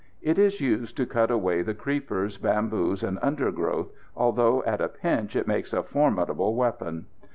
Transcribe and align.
It 0.23 0.39
is 0.39 0.59
used 0.59 0.97
to 0.97 1.05
cut 1.05 1.29
away 1.29 1.61
the 1.61 1.75
creepers, 1.75 2.39
bamboos, 2.39 3.03
and 3.03 3.19
undergrowth, 3.21 3.91
although 4.15 4.63
at 4.63 4.81
a 4.81 4.89
pinch 4.89 5.35
it 5.35 5.45
makes 5.45 5.73
a 5.73 5.83
formidable 5.83 6.55
weapon. 6.55 7.05